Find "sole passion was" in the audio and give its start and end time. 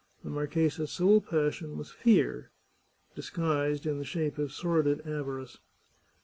0.91-1.91